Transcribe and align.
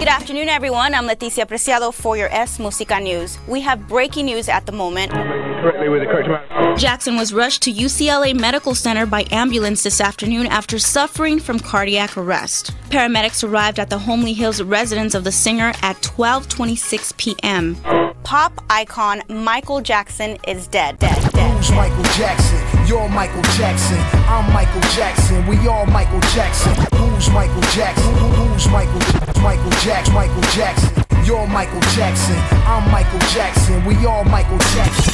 Good 0.00 0.08
afternoon, 0.08 0.48
everyone. 0.48 0.94
I'm 0.94 1.06
Leticia 1.06 1.46
Preciado 1.46 1.92
for 1.92 2.16
your 2.16 2.28
S 2.32 2.58
Musica 2.58 2.98
News. 2.98 3.38
We 3.46 3.60
have 3.60 3.86
breaking 3.86 4.24
news 4.24 4.48
at 4.48 4.64
the 4.64 4.72
moment. 4.72 5.12
Correctly 5.12 5.90
with 5.90 6.00
the 6.00 6.06
correct 6.06 6.26
amount. 6.26 6.78
Jackson 6.78 7.16
was 7.16 7.34
rushed 7.34 7.60
to 7.64 7.70
UCLA 7.70 8.34
Medical 8.34 8.74
Center 8.74 9.04
by 9.04 9.26
ambulance 9.30 9.82
this 9.82 10.00
afternoon 10.00 10.46
after 10.46 10.78
suffering 10.78 11.38
from 11.38 11.60
cardiac 11.60 12.16
arrest. 12.16 12.70
Paramedics 12.88 13.46
arrived 13.46 13.78
at 13.78 13.90
the 13.90 13.98
Holmby 13.98 14.34
Hills 14.34 14.62
residence 14.62 15.14
of 15.14 15.24
the 15.24 15.32
singer 15.32 15.74
at 15.82 16.00
12:26 16.00 17.14
p.m. 17.18 17.76
Pop 18.22 18.58
icon 18.70 19.20
Michael 19.28 19.82
Jackson 19.82 20.38
is 20.48 20.66
dead. 20.66 20.98
Dead. 20.98 21.30
Dead. 21.32 21.56
Who's 21.58 21.70
Michael 21.72 22.04
Jackson? 22.14 22.86
You're 22.86 23.10
Michael 23.10 23.42
Jackson. 23.58 23.98
I'm 24.30 24.50
Michael 24.54 24.80
Jackson. 24.96 25.46
We 25.46 25.58
all 25.68 25.84
Michael 25.84 26.20
Jackson. 26.32 26.72
Who's 27.20 27.28
Michael 27.34 27.60
Jackson? 27.76 28.14
Who- 28.16 28.28
Who's 28.28 28.66
Michael? 28.68 29.42
Michael 29.42 29.70
Jackson. 29.84 30.14
Michael 30.14 30.40
Jackson. 30.56 31.04
You're 31.22 31.46
Michael 31.46 31.80
Jackson. 31.94 32.34
I'm 32.66 32.90
Michael 32.90 33.18
Jackson. 33.34 33.84
We 33.84 34.06
all 34.06 34.24
Michael 34.24 34.56
Jackson. 34.56 35.12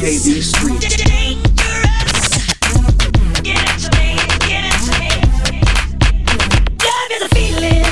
EAB 0.00 0.40
Street. 0.40 0.84
Hey, 7.52 7.85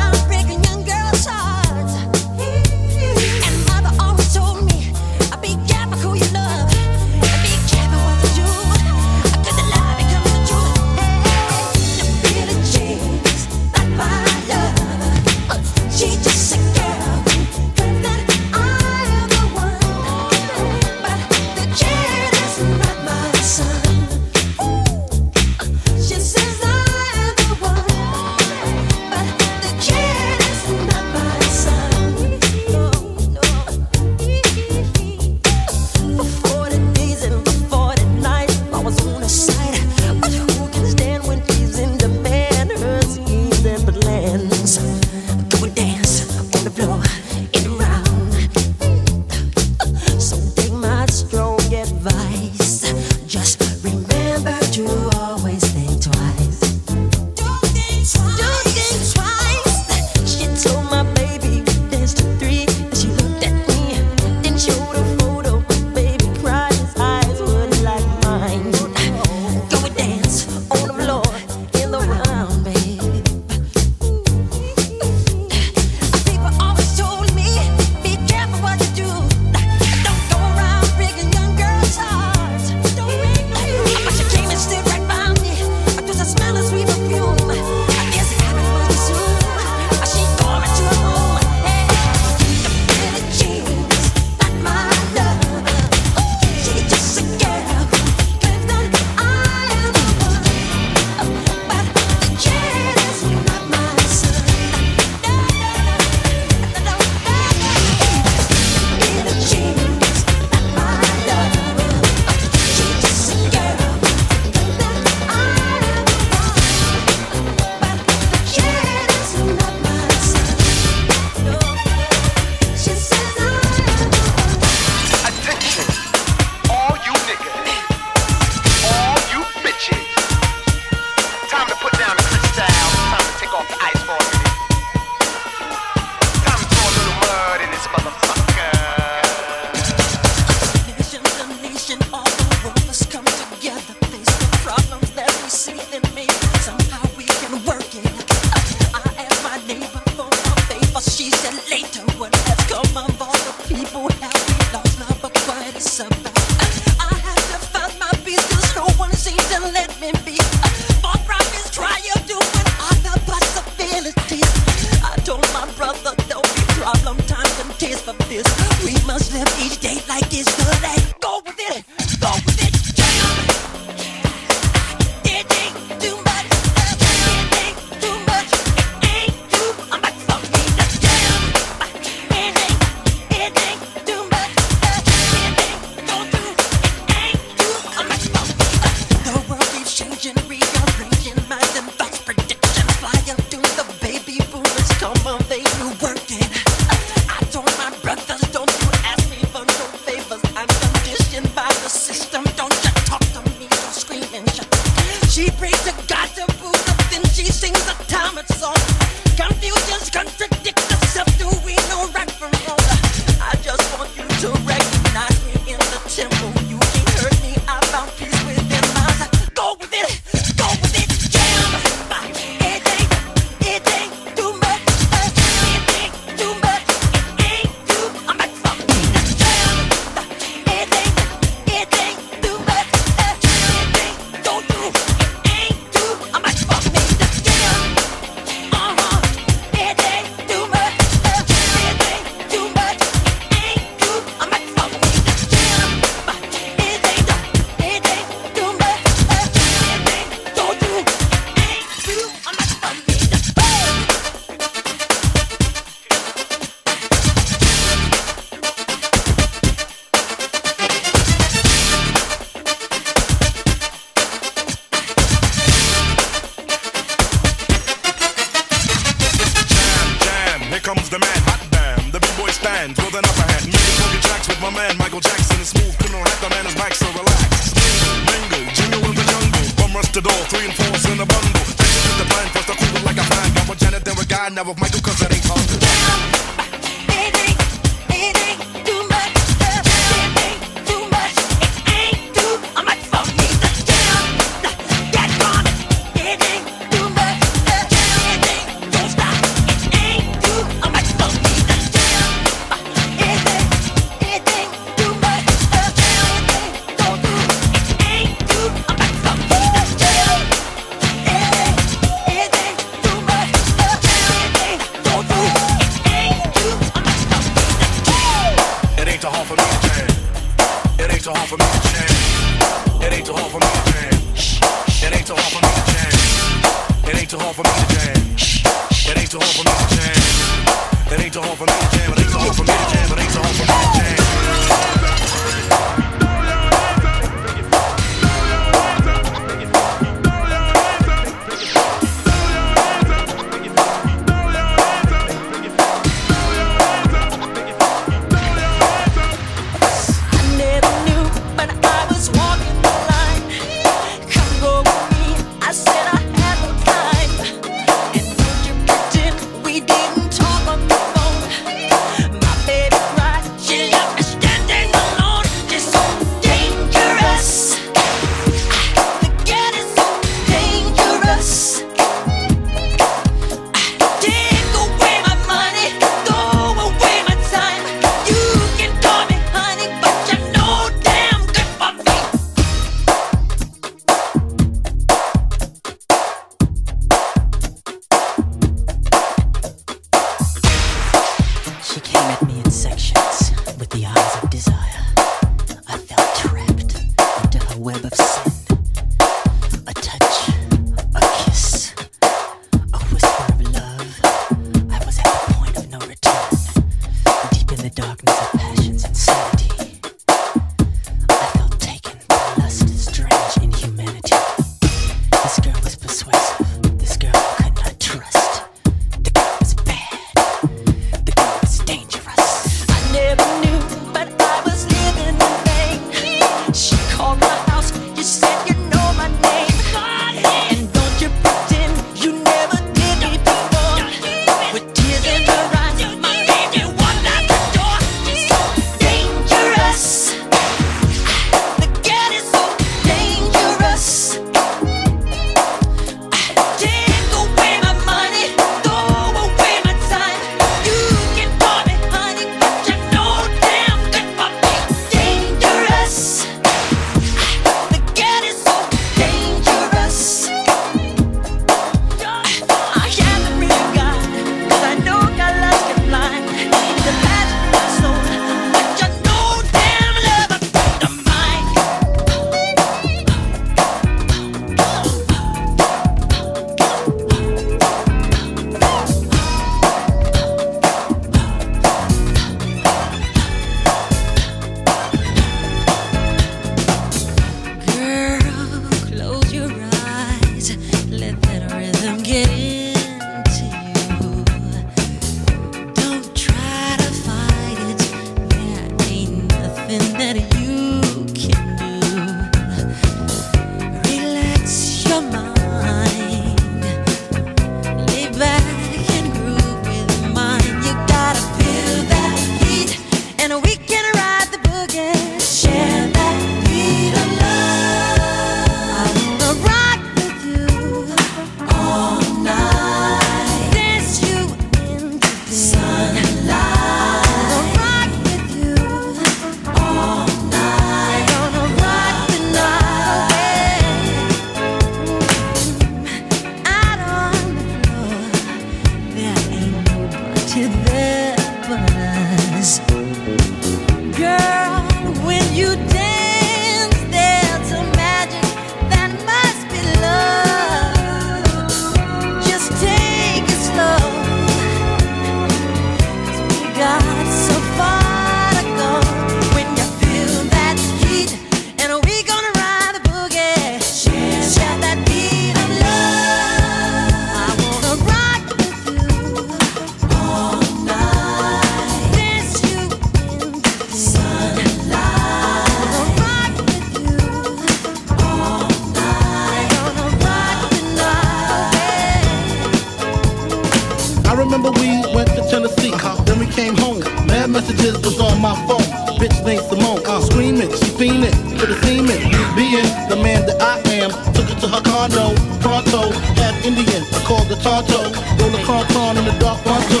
This 587.84 588.00
was 588.00 588.18
on 588.18 588.40
my 588.40 588.56
phone. 588.64 588.80
Bitch 589.20 589.44
named 589.44 589.60
Simone. 589.68 590.00
Uh, 590.08 590.18
screaming, 590.24 590.72
she 590.72 590.88
fiending 590.96 591.36
for 591.60 591.68
the 591.68 591.76
semen. 591.84 592.16
Being 592.56 592.88
the 593.12 593.20
man 593.20 593.44
that 593.44 593.60
I 593.60 593.76
am, 593.92 594.08
took 594.32 594.48
her 594.48 594.56
to 594.64 594.68
her 594.72 594.80
condo. 594.80 595.36
Pronto, 595.60 596.08
half 596.40 596.56
Indian, 596.64 597.04
I 597.12 597.20
called 597.28 597.44
the 597.52 597.60
Tonto. 597.60 598.08
Roll 598.40 598.48
the 598.56 598.62
cronton 598.64 599.20
in 599.20 599.28
the 599.28 599.36
dark 599.36 599.60
pronto. 599.68 600.00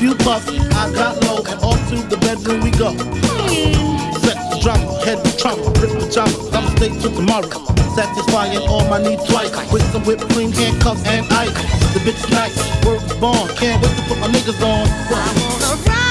You 0.00 0.16
puffs, 0.24 0.48
I 0.72 0.88
got 0.96 1.20
low, 1.28 1.44
and 1.44 1.60
off 1.60 1.76
to 1.92 2.00
the 2.08 2.16
bedroom 2.16 2.64
we 2.64 2.72
go. 2.72 2.96
Sex, 4.24 4.40
drama, 4.64 4.88
head 5.04 5.20
trauma, 5.36 5.68
rip 5.84 5.92
pajamas. 5.92 6.48
I'ma 6.48 6.72
stay 6.80 6.96
till 6.96 7.12
tomorrow 7.12 7.52
satisfying 7.92 8.56
all 8.72 8.88
my 8.88 8.96
needs 8.96 9.28
twice. 9.28 9.52
With 9.70 9.84
some 9.92 10.00
whipped 10.08 10.32
cream, 10.32 10.50
handcuffs, 10.50 11.04
and 11.04 11.28
ice. 11.28 11.52
The 11.92 12.00
bitch 12.08 12.24
nice, 12.32 12.56
work 12.88 13.04
born. 13.20 13.52
Can't 13.60 13.84
wait 13.84 13.96
to 14.00 14.02
put 14.08 14.16
my 14.16 14.28
niggas 14.32 14.64
on. 14.64 14.88
I 14.88 15.76
wanna 15.76 15.82
ride. 15.84 16.01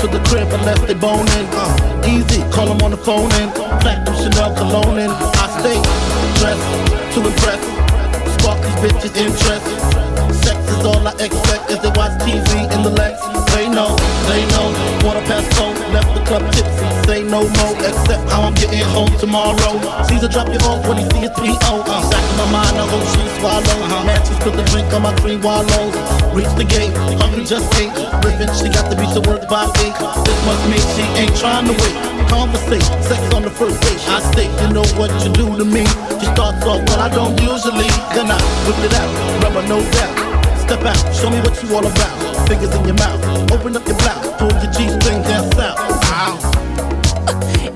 To 0.00 0.06
the 0.06 0.20
crib 0.28 0.48
unless 0.52 0.80
they 0.80 0.94
boning. 0.94 1.46
Uh, 1.52 2.08
easy, 2.08 2.42
call 2.50 2.66
them 2.66 2.80
on 2.82 2.90
the 2.90 2.96
phone 2.96 3.30
and 3.32 3.52
platinum 3.80 4.14
Chanel 4.14 4.54
cologne 4.56 4.98
and 4.98 5.12
I 5.12 5.46
stay 5.60 5.76
dressed 6.40 7.14
to 7.14 7.20
impress. 7.26 7.60
Spark 8.40 8.62
these 8.62 8.92
bitches' 8.92 9.16
interest. 9.16 9.99
Is 10.80 10.86
all 10.86 11.04
I 11.04 11.12
expect 11.20 11.68
is 11.68 11.76
they 11.84 11.92
watch 11.92 12.16
TV 12.24 12.64
in 12.72 12.80
the 12.80 12.88
Lex. 12.88 13.20
They 13.52 13.68
know, 13.68 13.92
they 14.32 14.48
know. 14.48 14.72
Quarter 15.04 15.20
past 15.28 15.52
four, 15.52 15.76
left 15.92 16.08
the 16.16 16.24
club 16.24 16.40
tipsy. 16.56 16.86
Say 17.04 17.20
no 17.20 17.44
more, 17.44 17.76
except 17.84 18.24
how 18.32 18.48
I'm 18.48 18.56
getting 18.56 18.80
home 18.96 19.12
tomorrow. 19.20 19.76
Caesar 20.08 20.28
drop 20.32 20.48
you 20.48 20.56
off 20.64 20.80
when 20.88 20.96
he 20.96 21.04
see 21.12 21.28
a 21.28 21.30
3 21.36 21.52
0. 21.52 21.84
Uh, 21.84 22.00
back 22.08 22.24
in 22.24 22.36
my 22.40 22.48
mind, 22.48 22.80
I 22.80 22.88
hope 22.88 23.04
she 23.12 23.20
swallow. 23.36 23.76
Man, 24.08 24.24
she 24.24 24.32
spilled 24.40 24.56
the 24.56 24.64
drink 24.72 24.88
on 24.96 25.04
my 25.04 25.12
three 25.20 25.36
wallows. 25.36 25.92
Reach 26.32 26.48
the 26.56 26.64
gate, 26.64 26.96
hungry 27.20 27.44
just 27.44 27.68
ate. 27.76 27.92
Ripping, 28.24 28.48
she 28.56 28.72
got 28.72 28.88
to 28.88 28.96
reach 28.96 29.12
to 29.12 29.22
work 29.28 29.44
by 29.52 29.68
eight. 29.84 29.96
This 30.24 30.38
must 30.48 30.64
mean 30.64 30.84
she 30.96 31.04
ain't 31.20 31.36
trying 31.36 31.68
to 31.68 31.76
wait. 31.76 31.96
Conversate, 32.32 32.88
sex 33.04 33.20
on 33.36 33.44
the 33.44 33.52
first 33.52 33.76
date. 33.84 34.00
I 34.08 34.24
stay, 34.32 34.48
you 34.48 34.72
know 34.72 34.88
what 34.96 35.12
you 35.20 35.28
do 35.36 35.44
to 35.60 35.64
me. 35.68 35.84
She 36.16 36.32
starts 36.32 36.64
off, 36.64 36.80
but 36.88 37.04
I 37.04 37.12
don't 37.12 37.36
usually. 37.36 37.92
Then 38.16 38.32
I 38.32 38.40
whip 38.64 38.80
it 38.80 38.96
out, 38.96 39.12
rubber 39.44 39.68
no 39.68 39.84
doubt. 39.92 40.29
Step 40.70 40.86
out, 40.86 41.12
show 41.12 41.28
me 41.28 41.40
what 41.40 41.60
you 41.64 41.74
all 41.74 41.84
about. 41.84 42.46
Fingers 42.48 42.72
in 42.76 42.84
your 42.84 42.94
mouth, 42.94 43.50
open 43.50 43.74
up 43.74 43.84
your 43.88 43.96
blouse, 43.98 44.38
pull 44.38 44.52
your 44.52 44.70
G-string 44.70 45.20
down 45.22 45.50
south. 45.50 45.80
It's 47.58 47.69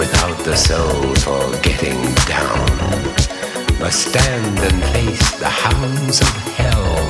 without 0.00 0.38
the 0.44 0.56
soul 0.56 1.14
for 1.16 1.60
getting 1.60 2.00
down 2.24 2.70
must 3.78 4.08
stand 4.08 4.58
and 4.58 4.82
face 4.94 5.38
the 5.38 5.46
hounds 5.46 6.22
of 6.22 6.34
hell 6.56 7.04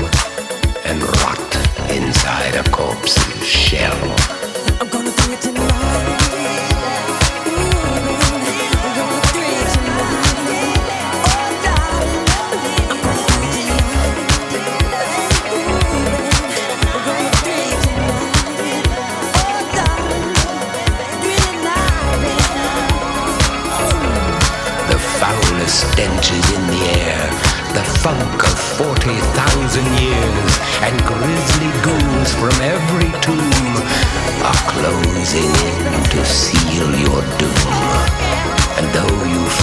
and 0.87 1.01
rot 1.23 1.51
inside 1.89 2.57
a 2.57 2.69
corpse's 2.71 3.47
shell. 3.47 4.40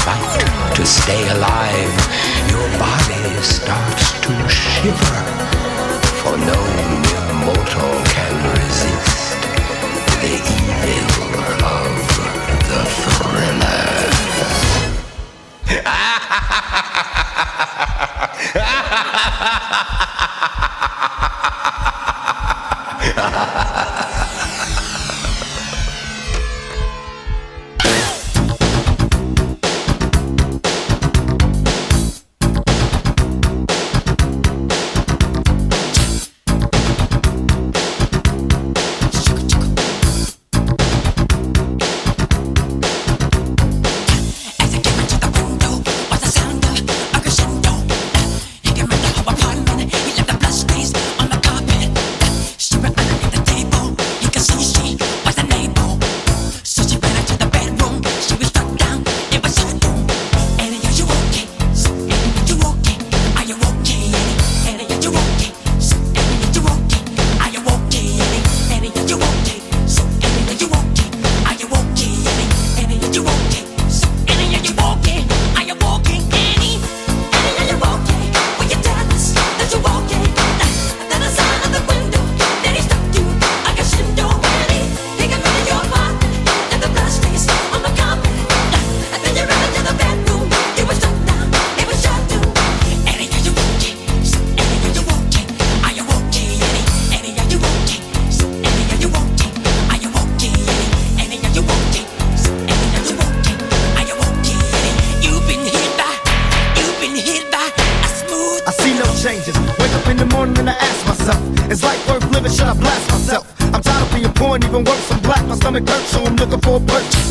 To 0.07 0.85
stay 0.85 1.27
alive, 1.29 1.95
your 2.49 2.69
body 2.79 3.41
starts 3.41 4.11
to 4.21 4.31
shiver, 4.47 5.21
for 6.21 6.37
no 6.37 6.61
mortal 7.43 8.03
can 8.05 8.33
resist 8.55 9.37
the 10.21 10.35
evil 10.87 11.33
of 11.65 11.91
the 12.69 12.81
thriller. 13.03 13.87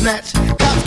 Cops 0.07 0.31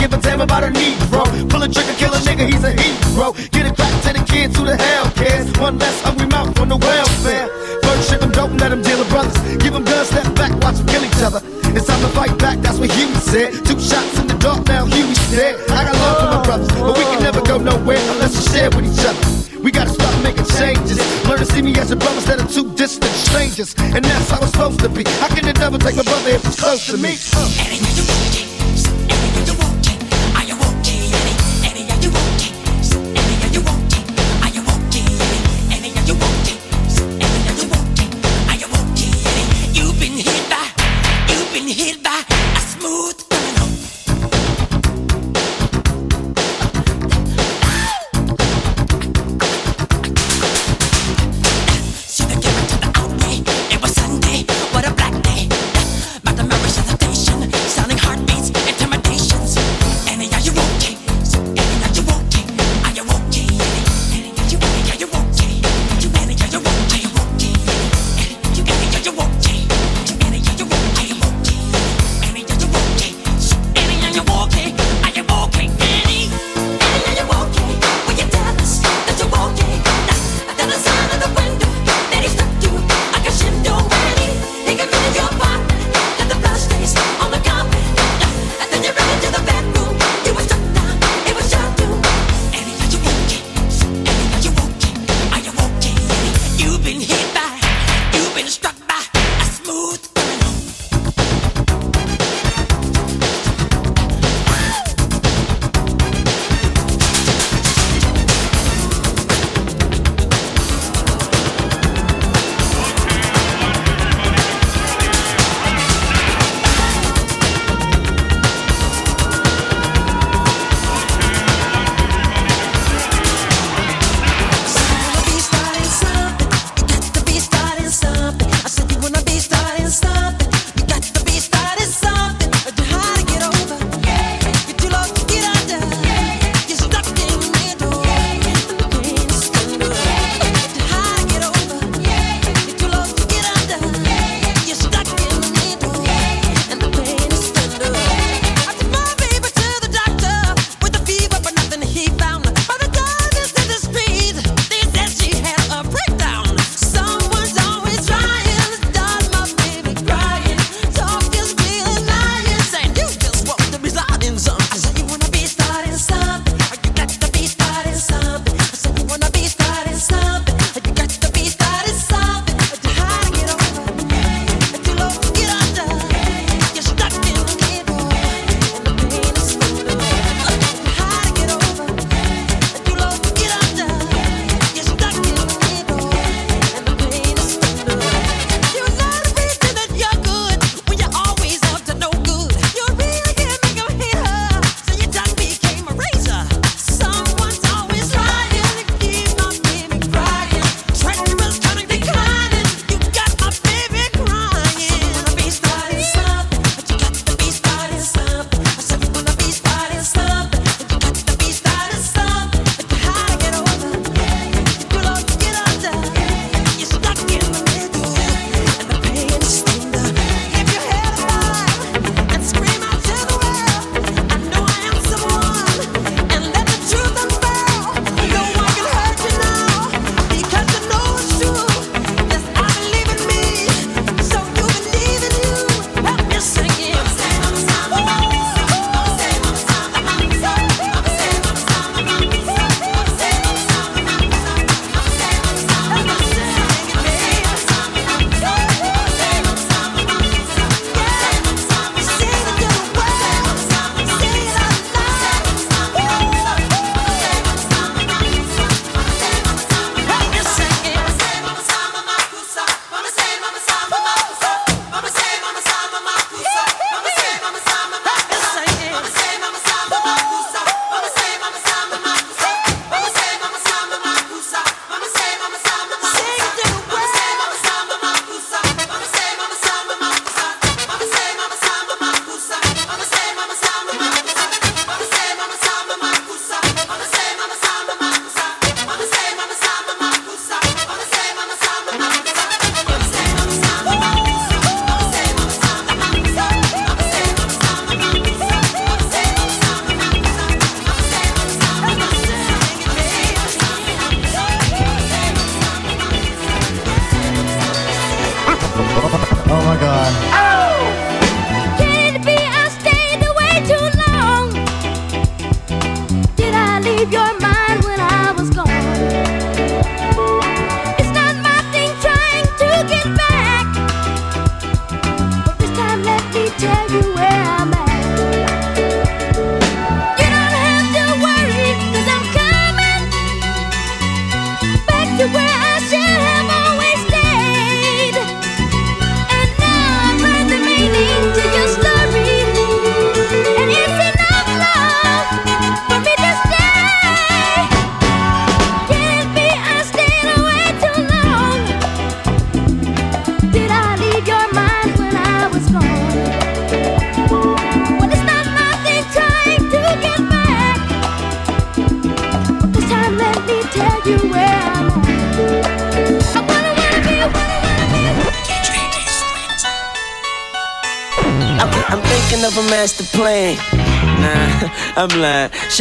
give 0.00 0.14
a 0.14 0.16
damn 0.16 0.40
about 0.40 0.64
a 0.64 0.68
Negro. 0.68 1.20
Pull 1.50 1.62
a 1.62 1.68
trigger, 1.68 1.92
kill 2.00 2.14
a 2.14 2.20
nigga, 2.24 2.48
he's 2.48 2.64
a 2.64 2.72
hero. 2.72 3.32
Get 3.52 3.66
it 3.68 3.76
back 3.76 3.92
to 4.04 4.16
the 4.16 4.24
kids 4.24 4.56
who 4.56 4.64
the 4.64 4.76
hell 4.76 5.10
cares. 5.12 5.52
One 5.60 5.76
less 5.76 6.00
hungry 6.00 6.26
mouth 6.26 6.58
on 6.58 6.70
the 6.70 6.78
welfare. 6.78 7.48
First 7.84 8.08
ship 8.08 8.20
them 8.20 8.32
and 8.32 8.60
let 8.60 8.70
them 8.70 8.80
deal 8.80 8.98
with 8.98 9.10
brothers. 9.10 9.36
Give 9.60 9.74
them 9.74 9.84
guns, 9.84 10.08
step 10.08 10.24
back, 10.34 10.56
watch 10.64 10.76
them 10.76 10.86
kill 10.86 11.04
each 11.04 11.20
other. 11.20 11.44
It's 11.76 11.86
time 11.86 12.00
to 12.00 12.08
fight 12.16 12.38
back, 12.38 12.60
that's 12.64 12.78
what 12.78 12.90
Huey 12.90 13.12
said. 13.20 13.52
Two 13.60 13.78
shots 13.78 14.18
in 14.18 14.26
the 14.26 14.38
dark, 14.40 14.66
now 14.68 14.86
Huey 14.86 15.14
said. 15.28 15.60
I 15.68 15.84
got 15.84 15.94
love 16.00 16.16
for 16.16 16.30
my 16.32 16.42
brothers, 16.42 16.68
but 16.80 16.96
we 16.96 17.04
can 17.04 17.22
never 17.22 17.42
go 17.42 17.58
nowhere 17.58 18.00
unless 18.16 18.32
we 18.40 18.42
share 18.56 18.70
with 18.72 18.88
each 18.88 19.04
other. 19.04 19.60
We 19.60 19.70
gotta 19.70 19.90
stop 19.90 20.16
making 20.24 20.48
changes. 20.56 20.96
Learn 21.28 21.38
to 21.40 21.44
see 21.44 21.60
me 21.60 21.76
as 21.76 21.90
a 21.90 21.96
brother 21.96 22.16
instead 22.16 22.40
of 22.40 22.50
two 22.50 22.72
distant 22.72 23.12
strangers. 23.12 23.76
And 23.76 24.02
that's 24.02 24.30
how 24.30 24.40
it's 24.40 24.52
supposed 24.52 24.80
to 24.80 24.88
be. 24.88 25.04
How 25.20 25.28
can 25.28 25.44
the 25.44 25.52
devil 25.52 25.78
take 25.78 25.96
my 25.96 26.04
brother 26.04 26.30
if 26.30 26.42
he's 26.42 26.56
close 26.56 26.86
to 26.88 26.96
me? 26.96 27.20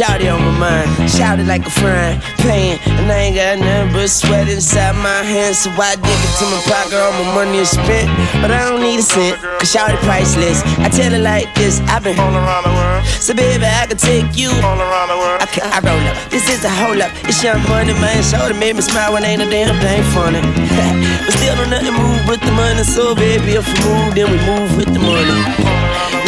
Lying. 0.00 0.10
Shout 0.10 0.20
it 0.22 0.28
on 0.28 0.40
my 0.40 0.58
mind. 0.58 1.10
Shout 1.10 1.38
it 1.40 1.46
like 1.46 1.66
a 1.66 1.70
frying 1.70 2.20
pan. 2.40 2.78
And 2.86 3.10
I 3.10 3.28
ain't 3.28 3.36
got 3.36 3.58
nothing 3.58 3.92
but 3.92 4.08
sweat 4.08 4.48
inside 4.48 4.96
my 4.96 5.22
hands. 5.22 5.58
So 5.58 5.70
I 5.70 5.96
dig 5.96 6.20
into 6.24 6.44
my 6.48 6.60
pocket. 6.64 6.96
All 6.96 7.12
my 7.12 7.44
money 7.44 7.58
is 7.58 7.70
spent. 7.70 8.08
But 8.40 8.50
I 8.50 8.68
don't 8.68 8.80
need 8.80 8.98
a 8.98 9.02
cent. 9.02 9.40
Cause 9.60 9.70
shout 9.70 9.90
it 9.90 10.00
priceless. 10.00 10.62
I 10.78 10.88
tell 10.88 11.12
it 11.12 11.22
like 11.22 11.52
this. 11.54 11.80
I've 11.92 12.04
been 12.04 12.18
all 12.18 12.32
around 12.32 12.64
the 12.64 12.72
world. 12.72 13.04
So 13.20 13.34
baby, 13.34 13.64
I 13.64 13.86
can 13.86 13.96
take 13.96 14.36
you 14.36 14.50
all 14.64 14.80
around 14.80 15.08
the 15.08 15.18
world. 15.20 15.42
I, 15.42 15.46
can, 15.46 15.68
I 15.68 15.78
roll 15.84 16.00
up. 16.08 16.16
This 16.30 16.48
is 16.48 16.64
a 16.64 16.70
hold 16.70 17.00
up. 17.00 17.12
It's 17.28 17.42
young 17.42 17.60
money, 17.68 17.92
man. 18.00 18.22
Shoulder 18.24 18.54
made 18.54 18.76
me 18.76 18.82
smile 18.82 19.12
when 19.12 19.24
ain't 19.24 19.42
a 19.42 19.48
damn 19.48 19.76
thing 19.80 20.02
funny. 20.16 20.40
but 21.24 21.32
still 21.36 21.56
don't 21.56 21.70
nothing 21.70 21.94
move 21.94 22.24
with 22.26 22.40
the 22.40 22.52
money. 22.52 22.82
So 22.84 23.14
baby, 23.14 23.60
if 23.60 23.66
we 23.68 23.76
move, 23.84 24.14
then 24.14 24.30
we 24.32 24.38
move 24.48 24.76
with 24.76 24.90
the 24.92 25.00
money. 25.00 25.69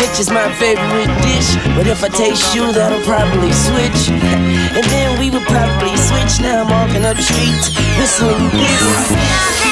Which 0.03 0.19
is 0.19 0.31
my 0.31 0.53
favorite 0.59 1.15
dish. 1.23 1.55
But 1.77 1.87
if 1.87 2.03
I 2.03 2.09
taste 2.09 2.57
you, 2.57 2.73
that'll 2.73 3.01
probably 3.07 3.53
switch. 3.53 4.11
And 4.75 4.85
then 4.85 5.21
we 5.21 5.31
would 5.31 5.45
probably 5.45 5.95
switch. 5.97 6.41
Now 6.41 6.65
I'm 6.65 6.69
walking 6.69 7.05
up 7.05 7.17
the 7.17 7.23
street, 7.23 7.61
whistling 7.99 8.49
this. 8.51 9.72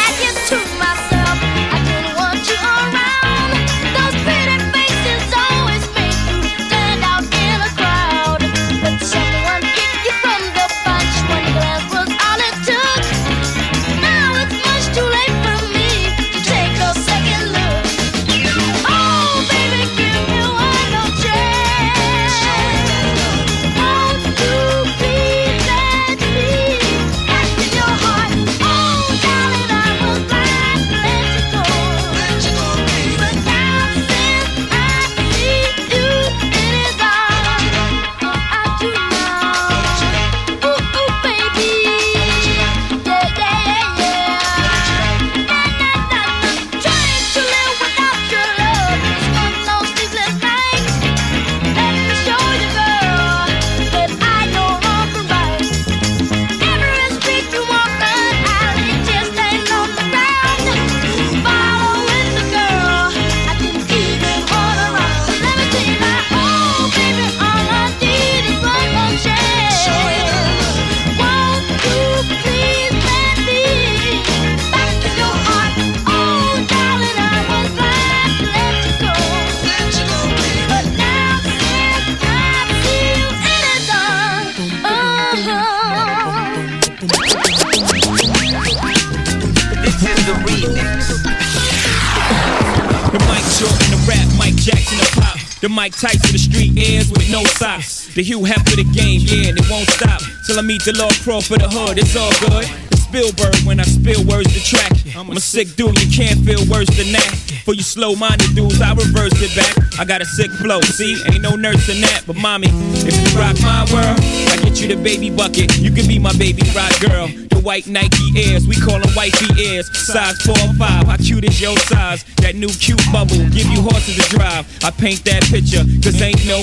The 98.14 98.22
Hugh 98.24 98.40
Hefner, 98.40 98.74
the 98.74 98.84
game, 98.90 99.22
yeah, 99.22 99.50
and 99.50 99.58
it 99.58 99.70
won't 99.70 99.88
stop. 99.88 100.20
Till 100.46 100.58
I 100.58 100.62
meet 100.62 100.82
the 100.84 100.92
Lord 100.98 101.14
Pro 101.22 101.40
for 101.40 101.58
the 101.58 101.68
hood, 101.70 101.96
it's 101.96 102.16
all 102.18 102.34
good. 102.42 102.66
Spielberg 102.98 103.54
when 103.62 103.78
I 103.78 103.84
spill 103.84 104.22
words 104.26 104.50
to 104.54 104.62
track. 104.62 104.90
I'm 105.14 105.30
a 105.30 105.38
sick 105.38 105.74
dude, 105.74 105.94
you 105.98 106.10
can't 106.10 106.38
feel 106.46 106.62
worse 106.66 106.90
than 106.94 107.10
that. 107.14 107.30
For 107.64 107.74
you 107.74 107.82
slow 107.82 108.14
minded 108.14 108.54
dudes, 108.54 108.80
I 108.80 108.94
reverse 108.94 109.34
it 109.38 109.54
back. 109.54 109.74
I 109.98 110.04
got 110.04 110.22
a 110.22 110.24
sick 110.24 110.50
flow, 110.58 110.80
see, 110.80 111.22
ain't 111.30 111.42
no 111.42 111.54
nurse 111.54 111.88
in 111.88 112.00
that. 112.02 112.22
But 112.26 112.34
mommy, 112.34 112.66
if 113.06 113.14
you 113.14 113.38
rock 113.38 113.54
my 113.62 113.86
world, 113.94 114.18
I 114.50 114.58
get 114.62 114.80
you 114.80 114.88
the 114.90 114.98
baby 114.98 115.30
bucket. 115.30 115.78
You 115.78 115.90
can 115.90 116.06
be 116.06 116.18
my 116.18 116.32
baby 116.34 116.62
rock 116.74 116.94
girl. 116.98 117.26
The 117.26 117.60
white 117.62 117.86
Nike 117.86 118.34
Airs, 118.34 118.66
we 118.66 118.74
call 118.74 118.98
them 118.98 119.14
wifey 119.14 119.54
Airs. 119.58 119.86
Size 119.94 120.42
4 120.42 120.54
or 120.54 120.74
5, 120.74 121.06
how 121.06 121.16
cute 121.16 121.44
is 121.44 121.60
your 121.60 121.78
size? 121.78 122.24
That 122.42 122.54
new 122.54 122.70
cute 122.74 123.02
bubble, 123.12 123.38
give 123.50 123.66
you 123.70 123.82
horses 123.82 124.18
to 124.18 124.26
drive. 124.34 124.66
I 124.82 124.90
paint 124.90 125.24
that 125.26 125.42
picture, 125.50 125.82
cause 126.02 126.20
ain't 126.22 126.46
no. 126.46 126.58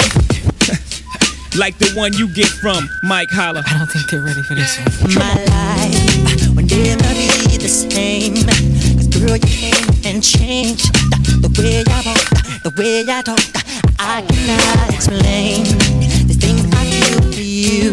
Like 1.58 1.78
the 1.80 1.90
one 1.96 2.14
you 2.14 2.28
get 2.28 2.48
from 2.48 2.88
Mike 3.04 3.32
Holler. 3.32 3.64
I 3.66 3.78
don't 3.78 3.90
think 3.90 4.10
they're 4.10 4.22
ready 4.22 4.44
for 4.44 4.54
this 4.54 4.78
one. 4.78 5.16
My 5.16 5.34
life 5.50 6.56
will 6.56 6.66
never 6.66 7.12
be 7.18 7.58
the 7.58 7.68
same. 7.68 8.36
Cause 8.96 9.08
girl, 9.08 9.36
you 9.36 9.50
came 9.50 9.88
and 10.06 10.22
changed 10.22 10.94
the 11.42 11.50
way 11.58 11.84
I 11.88 12.02
walk, 12.06 12.62
the 12.62 12.70
way 12.78 13.06
I 13.10 13.22
talk. 13.22 13.42
I 13.98 14.22
cannot 14.22 14.94
explain 14.94 15.64
the 16.28 16.38
things 16.38 16.62
I 16.76 16.86
feel 16.86 17.22
for 17.34 17.42
you. 17.42 17.92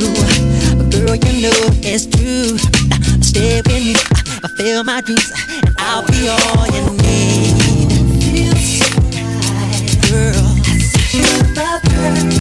But 0.77 0.93
girl, 0.93 1.17
you 1.17 1.49
know 1.49 1.61
it's 1.81 2.05
true. 2.05 2.59
Stay 3.25 3.63
with 3.65 3.81
me, 3.81 3.95
fulfill 4.45 4.85
my 4.85 5.01
dreams, 5.01 5.33
and 5.65 5.75
I'll 5.79 6.05
be 6.07 6.29
all 6.29 6.67
you 6.69 6.85
need. 7.01 7.57
Feels 8.29 8.61
so 8.77 9.01
right, 9.57 9.81
girl. 10.11 10.55
You're 11.15 11.55
my 11.55 11.81
perfect 11.85 12.34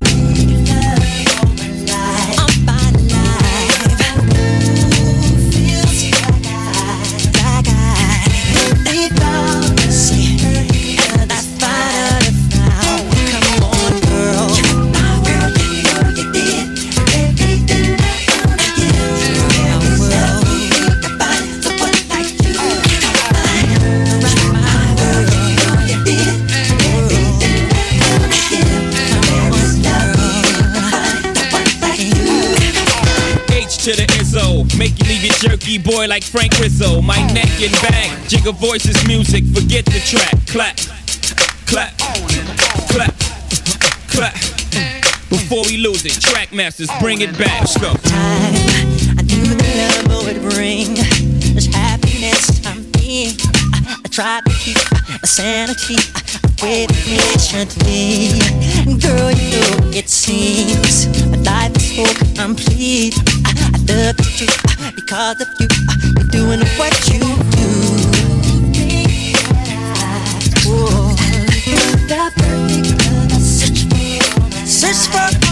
boy 35.83 36.07
like 36.07 36.23
Frank 36.23 36.57
Rizzo, 36.59 37.01
my 37.01 37.19
neck 37.33 37.49
and 37.61 37.71
back. 37.83 38.09
Jigga 38.27 38.53
voices 38.55 39.05
music, 39.07 39.43
forget 39.53 39.85
the 39.85 39.99
track. 39.99 40.33
Clap, 40.47 40.77
clap, 41.67 41.97
clap, 42.89 43.13
clap. 44.07 44.33
Before 45.29 45.63
we 45.65 45.77
lose 45.77 46.05
it, 46.05 46.13
track 46.21 46.53
masters, 46.53 46.89
bring 46.99 47.21
it 47.21 47.37
back. 47.37 47.61
Let's 47.61 47.77
go. 47.77 47.93
Time, 47.93 48.53
I 49.17 49.23
knew 49.23 49.43
the 49.43 50.05
love 50.07 50.25
would 50.25 50.41
bring 50.53 50.95
this 51.53 51.67
happiness 51.67 52.65
I'm 52.65 52.83
being. 52.93 53.35
I, 53.83 53.99
I 54.05 54.07
tried 54.09 54.45
to 54.45 54.51
keep 54.51 54.77
my 55.09 55.17
sanity 55.25 55.95
with 56.61 56.91
patiently. 57.03 58.39
Girl, 58.99 59.31
you 59.31 59.51
know 59.51 59.91
it 59.91 60.07
seems 60.07 61.07
my 61.29 61.37
life 61.37 61.75
is 61.75 61.95
so 61.95 62.05
complete. 62.41 63.15
I, 63.45 63.71
I 63.73 63.77
love 63.79 64.17
the 64.17 64.23
truth 64.37 64.82
because 65.05 65.41
of 65.41 65.49
you. 65.59 65.67
You're 66.15 66.29
doing 66.29 66.59
what 66.77 66.93
you 67.09 67.19
do. 67.19 67.69
Whoa. 70.65 71.15
Search 74.65 75.07
for 75.11 75.42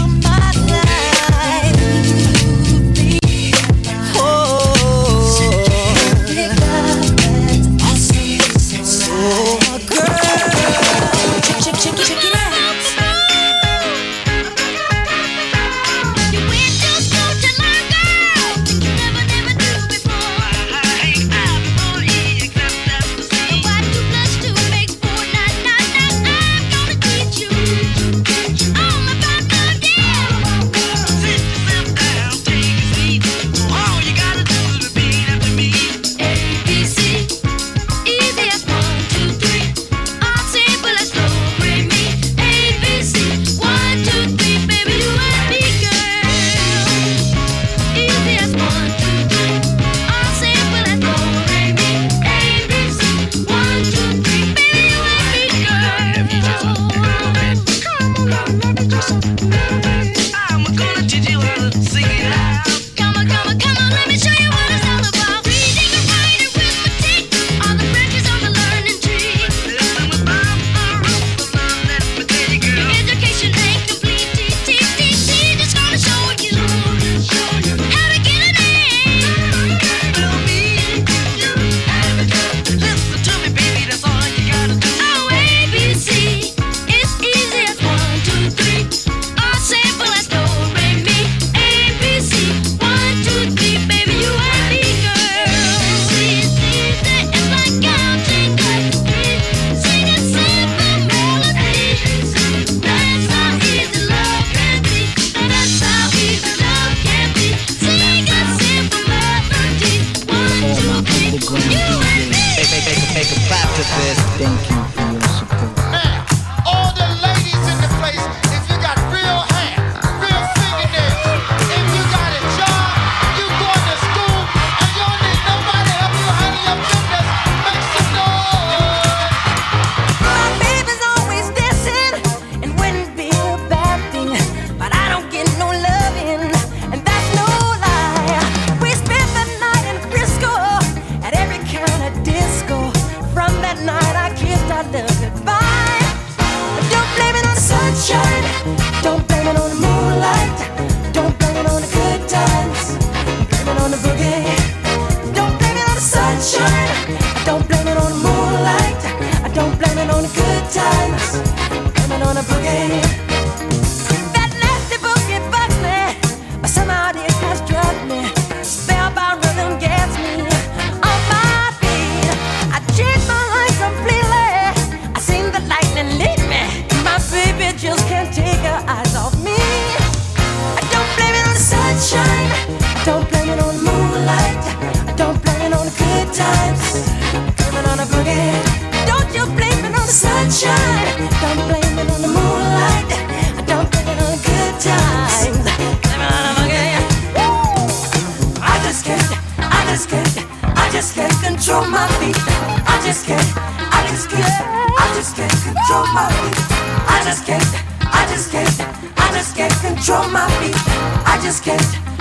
just 207.32 207.46
can't, 207.46 207.64
I 208.12 208.26
just 208.28 208.52
can't, 208.52 208.80
I 209.16 209.32
just 209.32 209.56
can't 209.56 209.72
control 209.80 210.28
my 210.28 210.46
feet. 210.60 210.76
I 211.24 211.40
just 211.42 211.64
can't, 211.64 211.80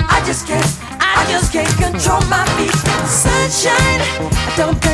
I 0.09 0.23
just 0.25 0.47
can't, 0.47 0.65
I 1.01 1.27
just 1.29 1.51
can't 1.51 1.67
control 1.67 2.21
my 2.29 2.45
feet. 2.55 2.71
Sunshine, 3.05 3.99
don't. 4.55 4.90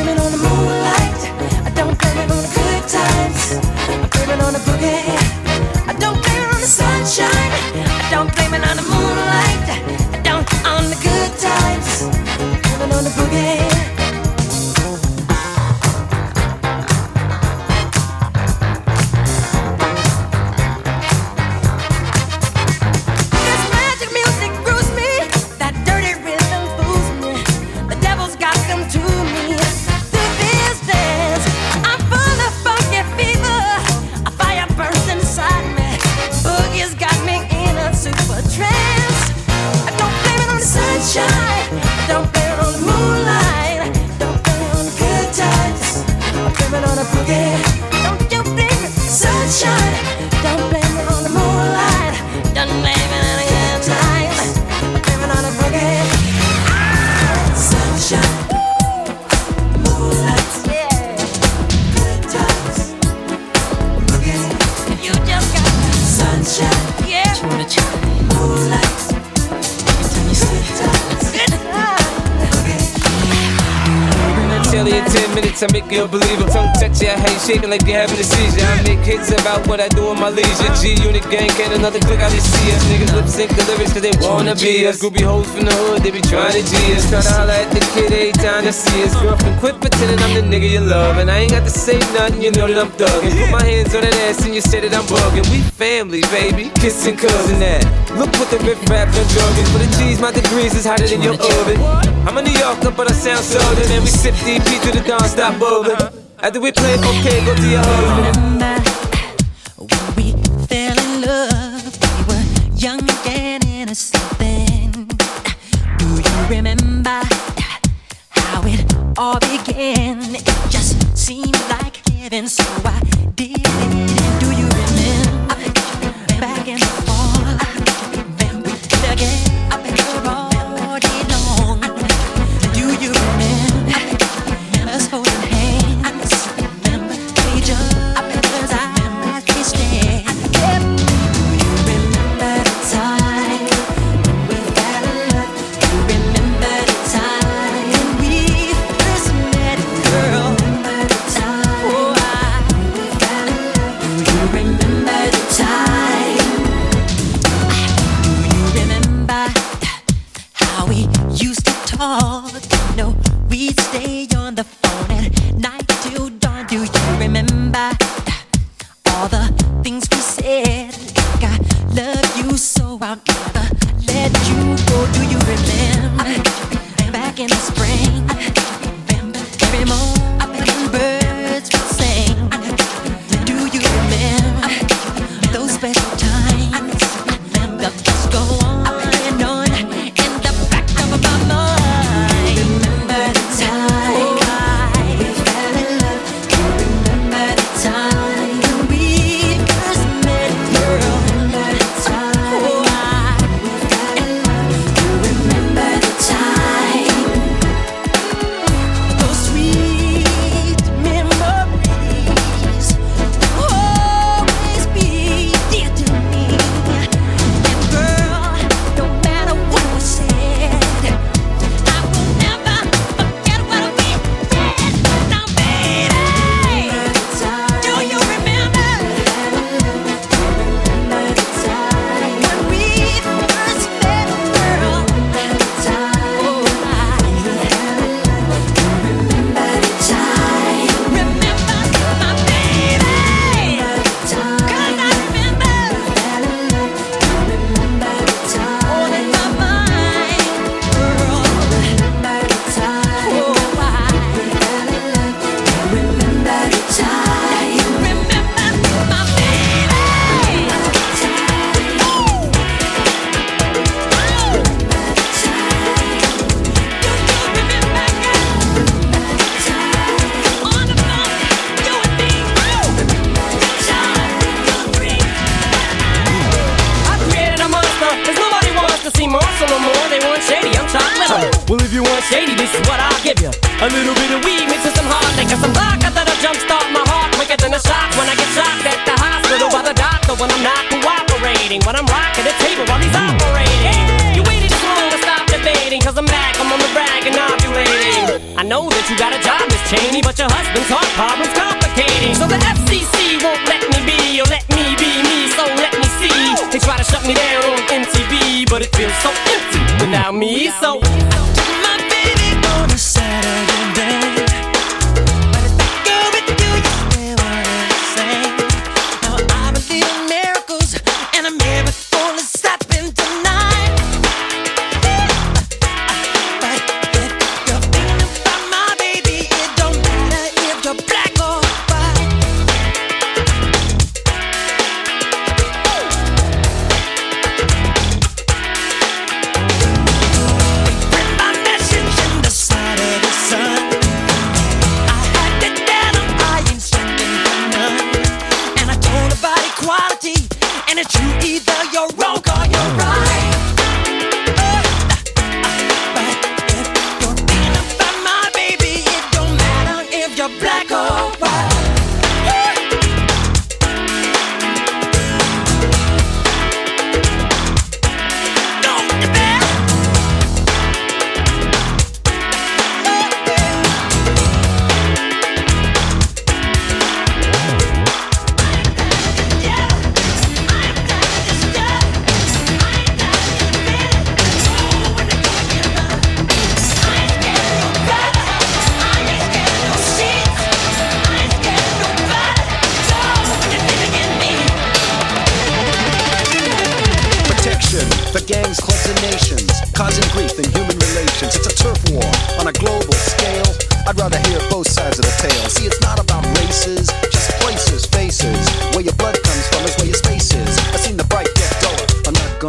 shaking 77.48 77.70
like 77.70 77.80
they're 77.88 78.04
having 78.04 78.20
a 78.20 78.28
seizure. 78.28 78.60
I 78.60 78.84
make 78.84 79.00
hits 79.00 79.32
about 79.32 79.64
what 79.66 79.80
I 79.80 79.88
do 79.88 80.12
in 80.12 80.20
my 80.20 80.28
leisure. 80.28 80.68
G 80.76 81.00
Unit 81.00 81.24
gang, 81.32 81.48
can 81.56 81.72
another 81.72 81.98
click 81.98 82.20
out 82.20 82.28
to 82.28 82.40
see 82.44 82.68
us. 82.76 82.84
Niggas 82.92 83.12
lip 83.16 83.24
sync 83.24 83.48
the 83.56 83.64
lyrics 83.64 83.96
cause 83.96 84.04
they 84.04 84.12
wanna 84.20 84.52
be 84.54 84.84
us. 84.84 85.00
Goopy 85.00 85.24
hoes 85.24 85.48
from 85.48 85.64
the 85.64 85.72
hood, 85.72 86.04
they 86.04 86.12
be 86.12 86.20
trying 86.20 86.52
to 86.52 86.60
G 86.60 86.76
us. 86.92 87.08
Try 87.08 87.24
to 87.24 87.32
holler 87.32 87.56
at 87.56 87.72
the 87.72 87.80
kid 87.96 88.12
every 88.12 88.36
time 88.36 88.68
they 88.68 88.72
see 88.76 89.00
us. 89.00 89.16
Girlfriend, 89.16 89.56
quit 89.64 89.80
pretending 89.80 90.20
I'm 90.20 90.34
the 90.36 90.44
nigga 90.44 90.68
you 90.68 90.84
love. 90.84 91.16
And 91.16 91.30
I 91.30 91.48
ain't 91.48 91.52
got 91.56 91.64
to 91.64 91.72
say 91.72 91.96
nothing, 92.12 92.42
you 92.44 92.52
know 92.52 92.68
that 92.68 92.76
I'm 92.76 92.92
thugging. 93.00 93.32
Put 93.32 93.50
my 93.50 93.64
hands 93.64 93.96
on 93.96 94.02
that 94.04 94.16
ass 94.28 94.44
and 94.44 94.52
you 94.52 94.60
say 94.60 94.84
that 94.84 94.92
I'm 94.92 95.08
bugging. 95.08 95.48
We 95.48 95.64
family, 95.72 96.20
baby. 96.28 96.68
Kissing 96.76 97.16
cousin 97.16 97.64
that. 97.64 97.80
Look 98.12 98.28
what 98.36 98.52
the 98.52 98.60
riff 98.60 98.76
raps 98.92 99.16
on 99.16 99.24
drugging. 99.32 99.68
For 99.72 99.80
the 99.80 99.88
G's, 99.96 100.20
my 100.20 100.32
degrees 100.36 100.76
is 100.76 100.84
hotter 100.84 101.08
than 101.08 101.24
your 101.24 101.40
oven. 101.40 101.80
I'm 102.28 102.36
a 102.36 102.42
New 102.44 102.52
Yorker, 102.52 102.92
but 102.92 103.08
I 103.08 103.16
sound 103.16 103.40
southern. 103.40 103.88
And 103.88 104.04
we 104.04 104.12
sip 104.12 104.36
DP 104.44 104.68
to 104.84 104.90
the 104.92 105.00
dawn, 105.08 105.24
stop 105.24 105.56
bubbling. 105.56 106.17
And 106.40 106.56
we 106.62 106.70
play 106.70 106.94
okay, 106.94 107.44
go 107.44 107.54
to 107.56 107.68
your 107.68 107.82
home. 107.82 108.47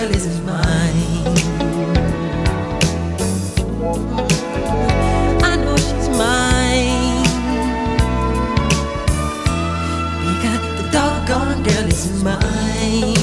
girl 0.00 0.14
is 0.14 0.40
mine. 0.40 1.26
I 5.42 5.56
know 5.56 5.76
she's 5.76 6.08
mine. 6.24 7.22
Because 10.26 10.62
the 10.78 10.88
doggone 10.90 11.62
girl 11.64 11.86
is 11.86 12.22
mine. 12.22 13.16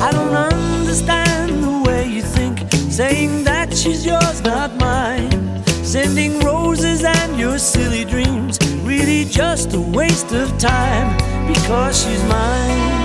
I 0.00 0.10
don't 0.12 0.36
understand 0.52 1.64
the 1.64 1.82
way 1.86 2.06
you 2.06 2.22
think, 2.22 2.60
saying 2.92 3.42
that 3.44 3.76
she's 3.76 4.06
yours, 4.06 4.42
not 4.42 4.70
mine. 4.76 5.64
Sending 5.82 6.38
roses 6.40 7.02
and 7.02 7.36
your 7.36 7.58
silly 7.58 8.04
dreams, 8.04 8.60
really 8.84 9.24
just 9.24 9.74
a 9.74 9.80
waste 9.80 10.32
of 10.32 10.56
time 10.58 11.31
because 11.72 12.04
she's 12.04 12.22
mine. 12.24 13.04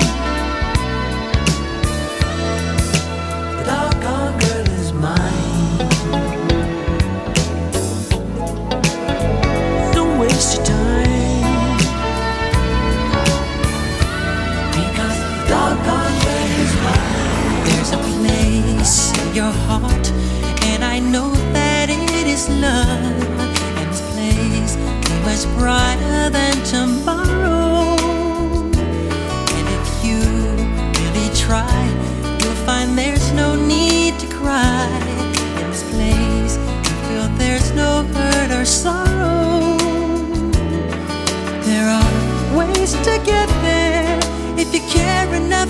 The 3.56 3.64
doggone 3.66 4.38
girl 4.44 4.68
is 4.82 4.92
mine. 4.92 5.78
Don't 9.94 10.20
waste 10.20 10.58
your 10.58 10.66
time 10.66 11.78
because 14.76 15.18
the 15.24 15.32
doggone 15.48 16.16
girl 16.26 16.52
is 16.64 16.74
mine. 16.88 17.64
There's 17.68 17.92
a 17.94 18.02
place 18.18 18.98
in 19.22 19.28
your 19.34 19.54
heart, 19.68 20.12
and 20.72 20.84
I 20.84 21.00
know 21.00 21.32
that 21.54 21.88
it 21.90 22.28
is 22.28 22.50
love. 22.50 23.16
And 23.78 23.90
this 23.90 24.02
place 24.12 24.76
is 24.76 25.18
much 25.26 25.44
brighter 25.58 26.30
than 26.30 26.56
tomorrow. 26.66 27.07
Sorrow. 38.68 39.78
There 41.64 41.88
are 41.88 42.58
ways 42.58 42.92
to 43.08 43.20
get 43.24 43.48
there 43.64 44.20
if 44.58 44.74
you 44.74 44.82
care 44.90 45.34
enough 45.34 45.67